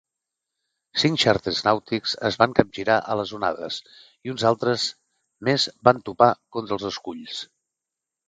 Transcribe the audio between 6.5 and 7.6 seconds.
contra els esculls.